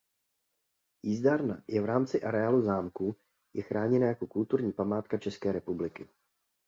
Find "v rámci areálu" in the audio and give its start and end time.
1.81-2.61